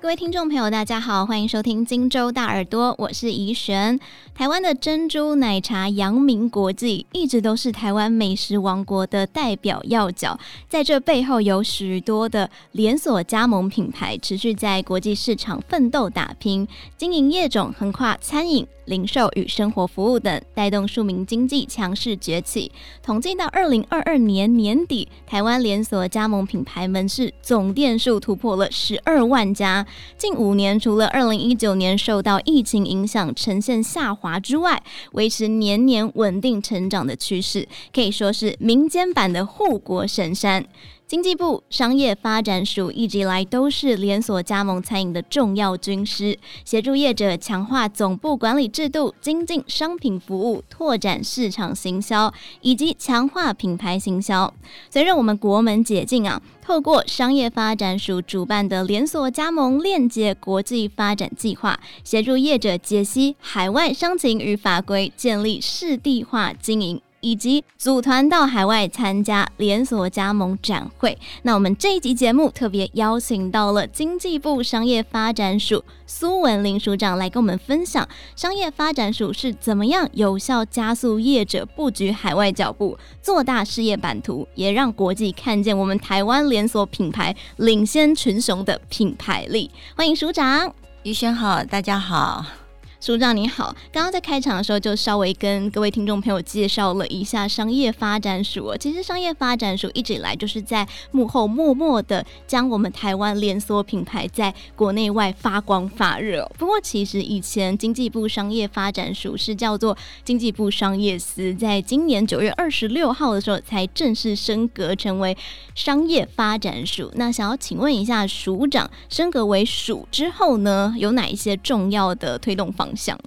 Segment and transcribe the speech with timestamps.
[0.00, 3.98] 各位听众朋友，大家好，欢迎收听荆州大耳朵，我是怡璇。
[4.32, 10.38] 台湾的珍珠奶茶阳明国际，一直都是台湾美食王国的代表要角。
[10.68, 22.72] 在这背后，有许多的连锁加盟品牌持续在国际市场奋斗打拼，经营业种横跨餐饮、零售与生活服务等，带动庶民经济强势崛起。
[23.02, 29.86] 统计到二零二二年年底，台湾连锁加盟品牌门市总店数突破了十二万家。
[30.16, 40.64] 近五年，除了二零一九年受到疫情影响呈现下滑之外，维持年年稳定成长的趋势，可以说是民间版的护国神山。
[41.08, 54.52] 经济部商业发展署一直以来都是连锁加盟餐饮的重要军师，协助业者强化总部管理制度，精进商品服务，拓展市场行销，以及强化品牌行销。
[54.90, 67.00] 随着我们国门解禁啊，透过商业发展署主办的连锁加盟链接国际发展计划，协助业者解析海外商情与法规，建立市地化经营。
[67.20, 71.16] 以及组团到海外参加连锁加盟展会。
[71.42, 89.70] 那我们这一集节目特别邀请到了经济部商业发展署苏文林署长来跟我们分享，商业发展署是怎么样有效加速业者布局海外脚步，做大事业版图，也让国际看见我们台湾连锁品牌领先群雄的品牌力。
[89.96, 92.67] 欢迎署长，于轩好，大家好。
[93.00, 98.74] 署长你好，刚刚在开场的时候就稍微跟各位听众朋友介绍了一下商业发展署。
[98.76, 106.50] 其实商业发展署一直以来就是在幕后默默的将我们台湾连锁品牌在国内外发光发热。
[106.58, 115.36] 不过其实以前经济部商业发展署是叫做经济部商业司，在今年九月二十六号的时候才正式升格成为
[115.76, 117.12] 商业发展署。
[117.14, 123.18] 那想要请问一下署长，升格为署之后呢，有哪一些重要的推动方向，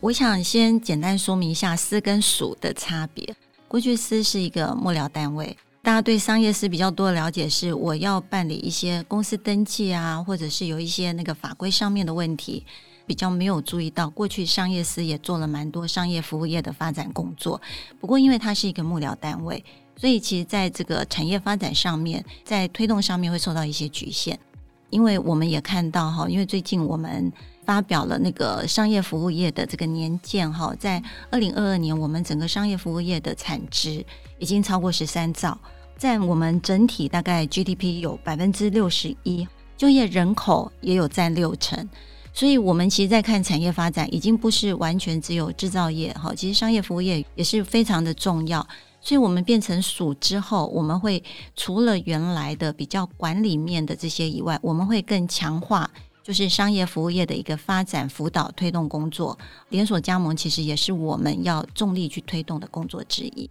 [0.00, 3.34] 我想先简单说明一下司跟署的差别。
[3.68, 12.64] 过去司是一个幕僚单位，大家对商业司比较多的了解是，我要办理一些公司登记啊，或者是有一些那个法规上面的问题，
[13.06, 14.08] 比较没有注意到。
[14.08, 17.60] 过去商业司也做了蛮多商业服务业的发展工作，
[18.00, 19.64] 不过因为它是一个幕僚单位，
[19.96, 24.38] 所以其实在这个产业发展上面，在推动上面会受到一些局限。
[24.90, 27.32] 因为我们也看到哈，因为最近我们。
[27.66, 34.06] 发表了那个商业服务业的这个年鉴哈，在二零二二年，我们整个商业服务业的产值
[34.38, 35.58] 已经超过十三兆，
[35.98, 41.88] 占我们整体大概 GDP 有百分之六十一，就业人口也有占六成，
[42.32, 48.64] 所以我们其实在看产业发展，已经不是完全只有制造业哈，其实商业服务业也是非常的重要，
[49.00, 51.20] 所以我们变成署之后，我们会
[51.56, 55.90] 除了原来的比较管理面的这些以外，我们会更强化。
[56.26, 59.38] 就是商业服务业的一个发展辅导推动工作，
[59.68, 63.48] 连锁加盟其实也是我们要重力去推动的工作之一。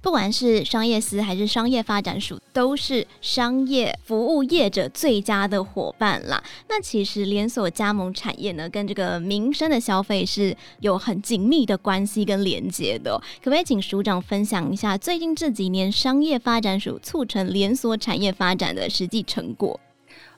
[0.00, 6.40] 不管是商业司还是商业发展署，都是商业服务业者最佳的伙伴啦。
[6.68, 13.20] 那其实连锁加盟产业呢，跟这个民生的消费是有很紧密的关系跟连接的。
[13.42, 19.80] 可不可以请署长分享一下最近这几年商业发展署促成连锁产业发展的实际成果？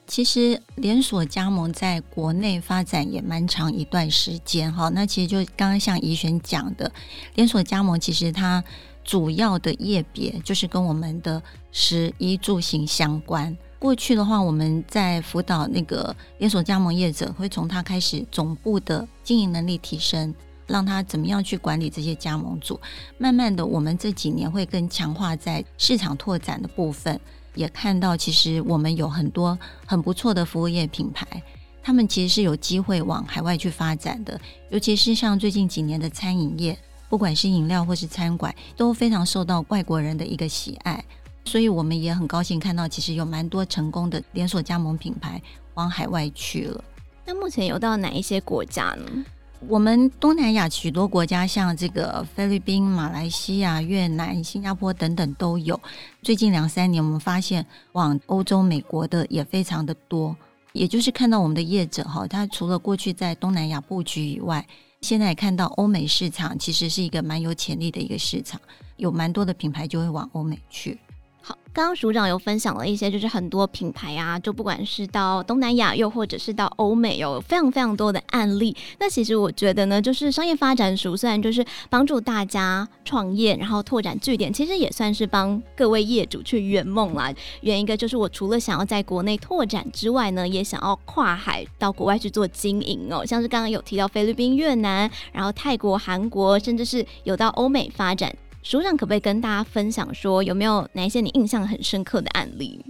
[0.07, 6.93] 其实连锁加盟在国内发展也蛮长一段时间哈，那其实就刚刚像怡璇讲的，
[7.35, 8.63] 连锁加盟其实它
[9.03, 11.43] 主要的业别就是跟我们的
[11.73, 13.57] 食衣住行相关。
[13.79, 20.35] 过去的话，我们在辅导那个连锁加盟业者，会从他开始总部的经营能力提升，
[20.67, 22.81] 让他怎么样去管理这些加盟组。
[23.19, 27.21] 慢慢的，我们这几年会更强化在市场拓展的部分。
[27.55, 31.43] 也看到，其实我们有很多很不错的服务业品牌，
[31.83, 34.41] 他们其实是有机会往海外去发展的。
[34.71, 36.77] 尤其是像最近几年的餐饮业，
[37.09, 41.05] 不管是饮料或是餐馆，都非常受到外国人的一个喜爱。
[41.45, 45.41] 所以我们也很高兴看到，其实有蛮多成功的连锁加盟品牌
[45.75, 46.83] 往海外去了。
[47.27, 49.25] 那目前有到哪一些国家呢？
[49.67, 55.81] 我们东南亚许多国家，像这个菲律宾、马来西亚、越南、新加坡等等都有。
[56.23, 60.37] 最近两三年，我们发现往欧洲、美国的也非常的多。
[60.73, 64.67] 也就是看到我们的业者哈，他除了过去在东南亚布局以外，
[65.01, 68.61] 现在也看到欧美市场其实是一个蛮有潜力的一个市场，
[68.97, 70.99] 有蛮多的品牌就会往欧美去。
[71.47, 78.75] 好，刚刚署长有分享了一些，就是很多品牌啊，就不管是到东南亚，又或者是到欧美，有非常非常多的案例。
[78.99, 87.31] 那其实我觉得呢，就是商业发展署虽然就是帮助大家创业，然后拓展据点，其实也算是帮各位业主去圆梦啦。
[87.61, 93.23] 圆一个就是我除了想要在国内拓展之外呢，也想要跨海到国外去做经营哦。
[93.27, 98.35] 像是刚刚有提到菲律宾、越南，然后泰国、韩国，甚至是有到欧美发展。
[98.65, 102.83] 署长可不可以跟大家分享说，有没有哪一些你印象很深刻的案例？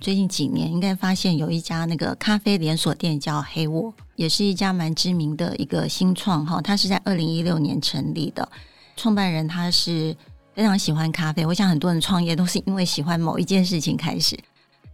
[0.00, 6.62] 最近几年应该发现有一家那个咖啡连锁店叫黑沃，也是一家蛮知名的一个新创哈。
[6.62, 8.48] 它是在二零一六年成立的，
[8.96, 10.16] 创办人他是
[10.54, 11.44] 非常喜欢咖啡。
[11.44, 14.34] 我想很多人创业都是因为喜欢某一件事情开始。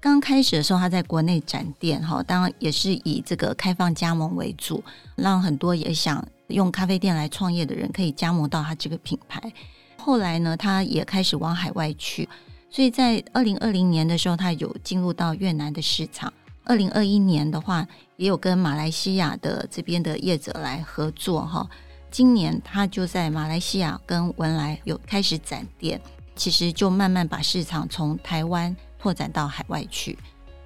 [0.00, 4.82] 刚开始的时候，他在国内展店哈，当然也是以这个开放加盟为主，
[5.14, 9.40] 让很多也想用咖啡店来创业的人可以加盟到他这个品牌。
[10.04, 12.28] 后来呢，他也开始往海外去，
[12.68, 16.32] 所以在二零二零年的时候，他有进入到越南的市场。
[16.64, 21.68] 二零二一年的话，也有跟马来西亚的这边的业者来合作哈。
[22.10, 26.00] 今年他就在马来西亚跟文莱有开始展店，
[26.34, 30.18] 其实就慢慢把市场从台湾拓展到海外去。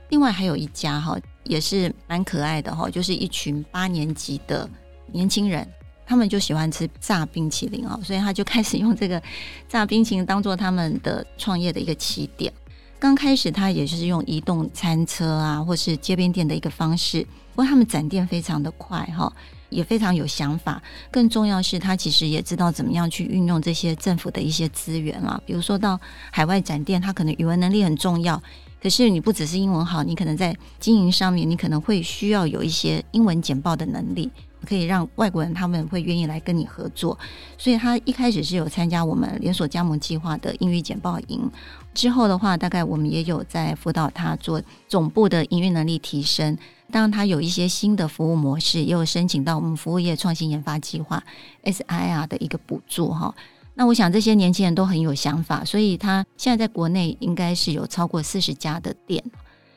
[0.08, 4.66] 另外还有一家哈，也是蛮可爱的哈，就是一群八年级的
[5.12, 5.68] 年轻人。
[6.06, 9.20] 他们就喜欢吃炸冰淇淋哦，所以他就开始用这个
[9.68, 12.52] 炸冰淇淋当做他们的创业的一个起点。
[12.98, 17.22] 刚开始他也就是用移动餐车啊，或是街边店的一个方式，
[17.54, 19.30] 不过他们展店非常的快哈，
[19.68, 20.82] 也非常有想法。
[21.10, 26.00] 更重要是他其实也知道怎么样去运用这些政府的一些资源啊，比如说到
[26.30, 28.42] 海外展店，他可能语文能力很重要，
[28.82, 34.30] 可是你不只是英文好，你可能在经营上面，你可能会需要有一些英文简报的能力。
[34.64, 37.16] 可以让外国人他们会愿意来跟你合作，
[37.56, 41.48] 所以他一开始是有参加我们连锁加盟计划的英语简报营。
[41.94, 46.58] 之后的话，大概我们也有在辅导他做总部的营运能力提升。
[46.90, 51.22] 当然，他有一些新的服务模式，也有申请到我们服务业创新研发计划
[51.62, 53.32] SIR 的一个补助哈。
[53.78, 59.22] 那我想这些年轻人都很有想法，所以他现在在国内应该是有超过四十家的店。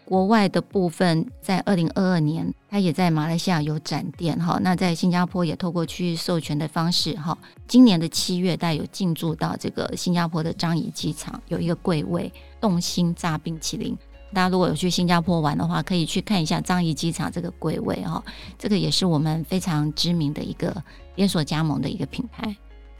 [0.05, 4.57] 国外的部分，在二零二二年，他也在马来西亚有展店哈。
[4.63, 7.37] 那在新加坡也透过区域授权的方式哈，
[7.67, 12.31] 今年的七月，带有进驻到这个新加坡的樟宜机场，有一个柜位
[12.61, 13.95] 动心炸冰淇淋。
[14.33, 18.23] 大家如果有去新加坡玩的话，可以去看一下樟宜机场这个柜位哈。
[18.57, 20.81] 这个也是我们非常知名的一个
[21.15, 22.55] 连锁加盟的一个品牌。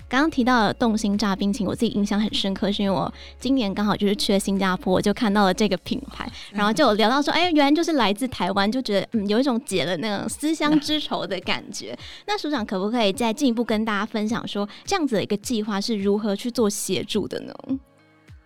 [0.09, 11.95] 刚刚提到的动心炸冰淇淋，我自己印象很深刻，是因为我今年刚好就是去了新加坡，我就看到了这个品牌，然后就有聊到说，哎，原来就是来自台湾，就觉得嗯，有一种解了那种思乡之愁的感觉。
[12.25, 17.53] 那署长可不可以再进一步跟大家分享说，这样子的一个计划是如何去做协助的呢？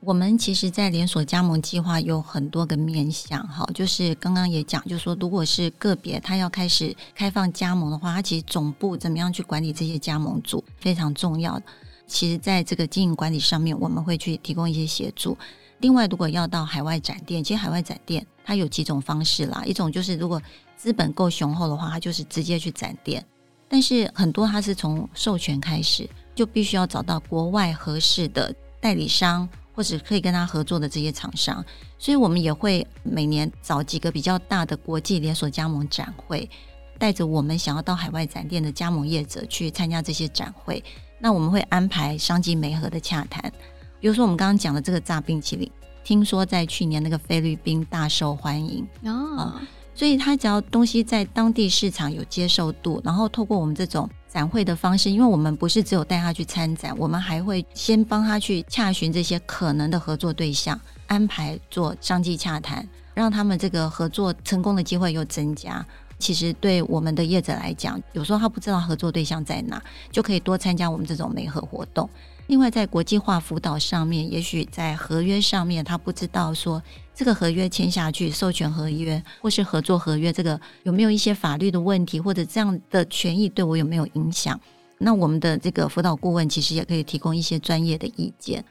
[0.05, 11.57] 我们其实，在连锁加盟计划有很多个面向，哈，就是刚刚也讲，就是说，如果是个别他要开始开放加盟的话，他其实总部怎么样去管理这些加盟组非常重要。
[12.05, 15.38] 其实，在这个经营管理上面，我们会去提供一些协助。
[15.79, 20.41] 另外，如果要到海外展店，其实海外展店它有几种方式啦，一种就是如果
[20.75, 23.25] 资本够雄厚的话，它就是直接去展店，
[23.69, 29.47] 但是很多它是从授权开始，就必须要找到国外合适的代理商。
[29.73, 31.63] 或者可以跟他合作的这些厂商，
[31.97, 36.49] 所以我们也会每年找几个比较大的国际连锁加盟展会，
[36.97, 40.83] 带着我们想要到海外展店的加盟业者去参加这些展会。
[41.19, 43.51] 那我们会安排商机媒合的洽谈，
[43.99, 45.69] 比如说我们刚刚讲的这个炸冰淇淋，
[46.03, 49.53] 听说在去年那个菲律宾大受欢迎哦。
[49.56, 65.85] 嗯所以，他只要东西在当地市场有接受度，然后透过我们这种展会的方式，因为我们不是只有带他去参展，我们还会先帮他去洽询这些可能的合作对象，安排做商机洽谈，让他们这个合作成功的机会又增加。
[66.18, 72.09] 其实对我们的业者来讲，有时候他不知道合作对象在哪，就可以多参加我们这种媒合活动。
[72.47, 76.83] 另外，在国际化辅导上面，也许在合约上面，他不知道说
[77.16, 84.59] 这个合约签下去，授权合约或是合作合约，这个有没有一些法律的问题，或者这样的权益对我有没有影响？
[85.00, 88.64] 那我们的这个辅导顾问其实也可以提供一些专业的意见。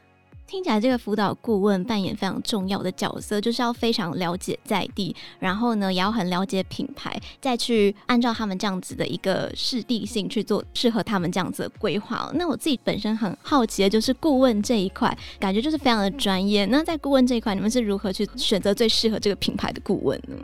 [0.47, 12.31] 听起来这个辅导顾问扮演非常重要的角色，就是要非常了解在地，然后呢，也要很了解品牌，再去按照他们这样子的一个适地性去做适合他们这样子的规划。
[12.35, 16.67] 那我自己本身很好奇的就是顾问这一块，感觉就是非常的专业。
[16.67, 20.37] 那在顾问这一块，你们是如何去选择最适合这个品牌的顾问呢？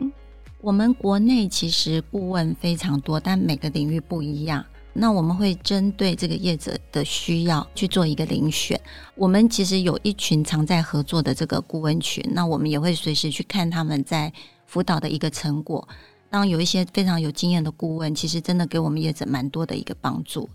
[0.61, 4.65] 我们国内其实顾问非常多，但每个领域不一样。
[4.93, 8.79] 那我们会针对这个业者的需要去做一个遴选。
[9.15, 14.31] 我们其实有一群常在合作的这个顾问群，那我们也会随时去看他们在
[14.65, 15.87] 辅导的一个成果。
[16.29, 20.47] 当有一些非常有经验的顾问，其实真的给我们业者蛮多的一个帮助。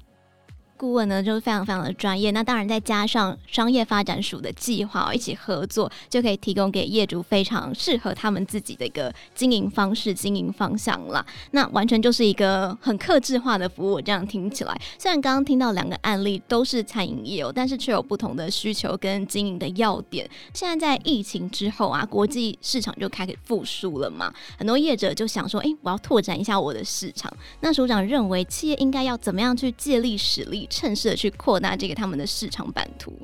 [0.84, 2.30] 顾问呢，就是非常非常的专业。
[2.30, 11.24] 那当然再加上商业发展署的计划一起合作，就可以提供给业主非常适合他们自己的一个经营方式、经营方向了。
[11.52, 13.98] 那完全就是一个很客制化的服务。
[13.98, 20.28] 这样听起来，虽然刚刚听到两个案例都是餐饮业哦，但是却有不同的需求跟经营的要点。
[20.52, 27.34] 现在在疫情之后啊，国际市场就开始复苏了嘛，很多业者就想说，哎，我要拓展一下我的市场。
[27.60, 30.68] 那署长认为，企业应该要怎么样去借力使力？
[30.74, 33.16] 趁势的去扩大这个他们的市场版图。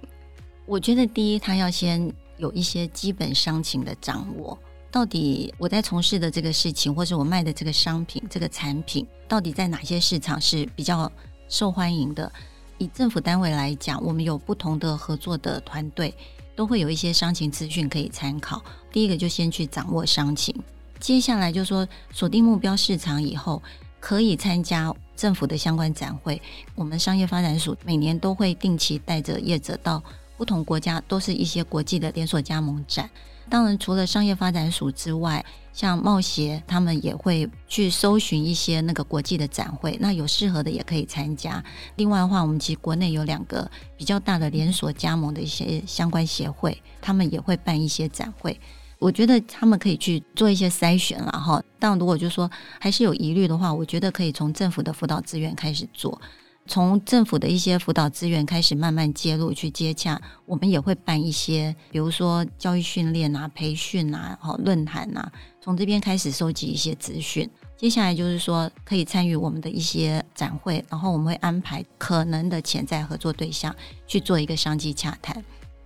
[0.67, 4.57] 我觉得第一，他要先有一些基本商情的掌握。
[4.93, 11.11] 到底我在从事的这个事情，或是我卖的这个商品、这个产品，到底在哪些市场是比较
[11.49, 12.31] 受欢迎的？
[12.79, 16.15] 以政府单位来讲，我们有不同的合作的团队，
[16.55, 18.63] 都会有一些商情资讯可以参考。
[18.93, 20.55] 第一个就先去掌握商情，
[21.01, 23.61] 接下来就说锁定目标市场以后，
[24.01, 24.93] 可以参加。
[25.15, 26.41] 政府的相关展会，
[26.75, 30.03] 我们商业发展署每年都会定期带着业者到
[30.39, 33.11] 不同国家，都是一些国际的连锁加盟展。
[33.51, 41.63] 当然，除了商业发展署之外，像贸协他们也会去搜寻一些那个国际的展会，那有适合的也可以参加。
[41.97, 48.59] 另外的话，我们其实国内有两个比较大的连锁加盟的一些相关协会，他们也会办一些展会。
[49.01, 56.21] 我觉得他们可以去做一些筛选了哈，但如果就说还是有疑虑的话，我觉得可以从政府的辅导资源开始做，
[56.67, 60.21] 从政府的一些辅导资源开始慢慢介入去接洽。
[60.45, 67.49] 我们也会办一些，比如说教育训练啊、培训啊、哈论坛啊，从这边开始收集一些资讯。
[67.79, 73.75] 接下来就是说可以参与我们的一些展会，然后我们会安排可能的潜在合作对象
[74.07, 75.43] 去做一个商机洽谈。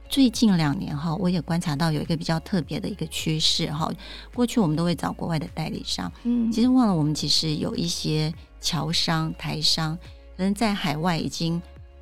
[0.09, 3.91] 最近两年哈，我也观察到有一个比较特别的一个趋势哈。
[4.33, 9.97] 过去我们都会找国外的代理商，嗯，其实忘了我们其实有一些侨商、台商，
[10.37, 11.61] 可能在海外已经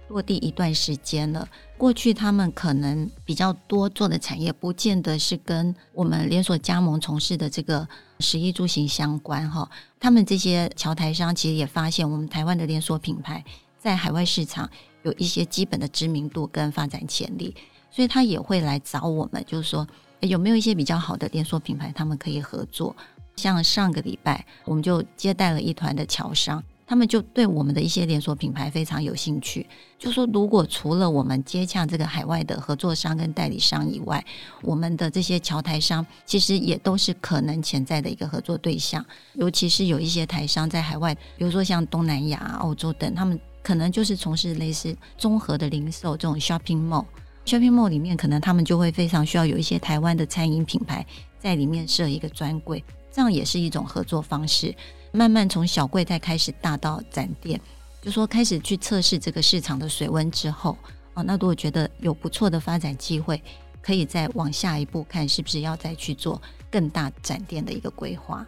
[0.09, 1.49] 落地一段时间了。
[1.79, 7.89] 过去他们可能比较多做的产业，不见得是跟我们连锁加盟从事的这个
[8.21, 9.69] 食衣住行相关哈。
[9.99, 13.43] 他们这些侨台商其实也发现，我们台湾的连锁品牌
[13.79, 14.69] 在海外市场
[15.03, 17.57] 有一些基本的知名度跟发展潜力。
[17.93, 19.87] 所以他也会来找我们，就是说
[20.21, 22.97] 有没有一些比较好的连锁品牌，他们可以合作。
[23.37, 29.67] 像上个礼拜，我们就接待了一团的侨商，他们就对我们的一些连锁品牌非常有兴趣。
[29.99, 34.23] 就说如果除了我们接洽这个海外的合作商跟代理商以外，
[34.61, 39.05] 我们的这些侨台商其实也都是可能潜在的一个合作对象。
[39.33, 47.07] 尤其是有一些台商在海外，比如说像东南亚、澳洲等，他们可能就是从事类似综合的零售这种 shopping mall。
[47.45, 51.05] Shopping Mall 里面可能他们就会非常需要有一些台湾的餐饮品牌
[51.39, 54.75] 在里面设一个专柜，这样也是一种合作方式。
[55.11, 57.61] 慢慢从小柜台开始大到展店，
[58.01, 60.79] 就说开始去测试这个市场的水温之后，
[61.15, 63.43] 啊，那如果觉得有不错的发展机会，
[63.83, 68.47] 可以再往下一步看是不是要再去做更大展店的一个规划。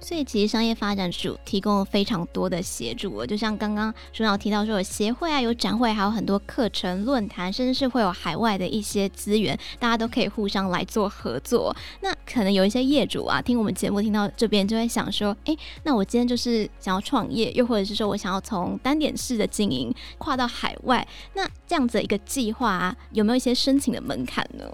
[0.00, 11.74] 所以其实商业发展署提供了非常多的协助，就像刚刚署长提到说有协会啊，有展会，还有很多课程、论坛，甚至是会有海外的一些资源，大家都可以互相来做合作。
[12.00, 24.64] 那可能有一些业主啊，听我们节目听到这边就会想说，哎，那我今天就是想要创业，又或者是说我想要从单点式的经营跨到海外，那这样子一个计划啊，有没有一些申请的门槛呢？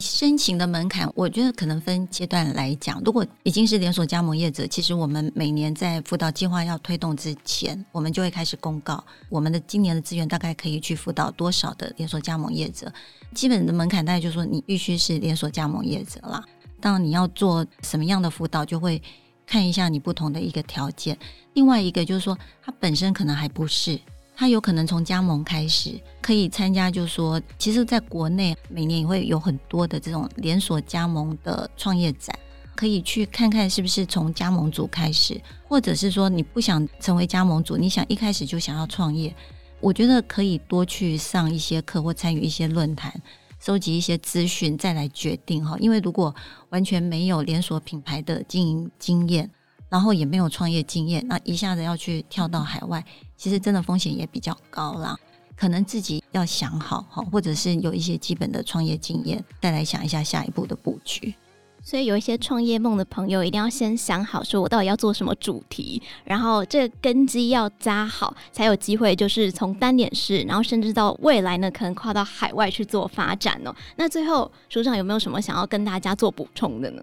[0.00, 3.02] 申请的门槛，我觉得可能分阶段来讲。
[3.04, 12.92] 如果已经是连锁加盟业者，其实我们每年在辅导计划要推动之前，我们就会开始公告我们的今年的资源大概可以去辅导多少的连锁加盟业者。
[13.34, 16.44] 基本的门槛大概就是说，你必须是连锁加盟业者啦。
[16.80, 19.02] 当，你要做什么样的辅导，就会
[19.44, 21.18] 看一下你不同的一个条件。
[21.54, 23.98] 另外一个就是说，它本身可能还不是。
[24.38, 32.38] 他有可能从加盟开始，可以参加，就说，其实在国内每年也会有很多的这种连锁加盟的创业展，
[32.76, 39.34] 可以去看看是不是从加盟组开始，或者是说你不想成为加盟组，你想一开始就想要创业，
[39.80, 43.12] 我觉得可以多去上一些课或参与一些论坛，
[43.58, 45.76] 收集一些资讯再来决定哈。
[45.80, 46.32] 因为如果
[46.68, 49.50] 完全没有连锁品牌的经营经验，
[49.88, 53.04] 然后也没有创业经验，那一下子要去跳到海外，
[53.38, 55.16] 其实真的风险也比较高啦。
[55.56, 61.34] 可能自己要想好哈，或者是有一些基本的创业经验，再来想一下下一步的布局。
[61.82, 73.74] 所以有一些创业梦的朋友，一定要先想好，说我到底要做什么主题，然后这个根基要扎好，才有机会就是从单点式，然后甚至到未来呢，可能跨到海外去做发展哦。
[73.96, 77.02] 那最后，署长有没有什么想要跟大家做补充的呢？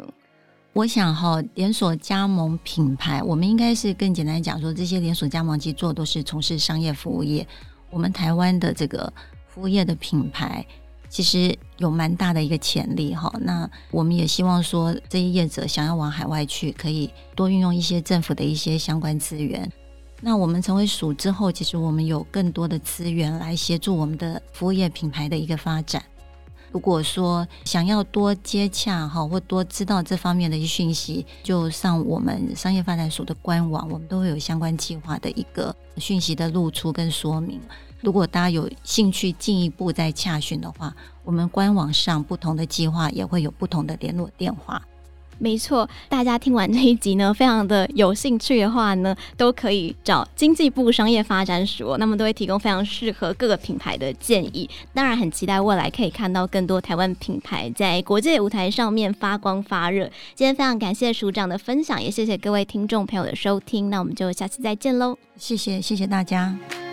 [0.75, 7.47] 我想哈，连锁加盟品牌，我们应该是更简单讲说，这些连锁加盟其实做都是从事商业服务业。
[7.89, 9.11] 我们台湾的这个
[9.47, 10.65] 服务业的品牌。
[11.07, 19.71] 其实有蛮大的一个潜力哈，那我们也希望说，这些业者想要往海外去，可以多运用一些政府的一些相关资源。
[20.19, 26.03] 那我们成为署之后，其实我们有更多的资源来协助我们的服务业品牌的一个发展。
[26.71, 37.61] 如果说想要多接洽哈，或多知道这方面的一讯息，就上我们商业发展署的官网，我们都会有相关计划的一个讯息的露出跟说明。
[38.01, 44.81] 如果大家有兴趣进一步再洽询的话，我们官网上不同的计划也会有不同的联络电话。
[45.37, 54.69] 没错，大家听完这一集呢，非常的有兴趣的话呢，都可以找经济部商业发展署，那么都会提供非常适合各个品牌的建议。
[54.93, 60.09] 当然，很期待未来可以看到更多台湾品牌在国际舞台上面发光发热。
[60.33, 63.89] 今天非常感谢署长的分享，也谢谢各位听众朋友的收听。
[63.89, 65.17] 那我们就下次再见喽！
[65.37, 66.84] 谢谢，谢谢大家。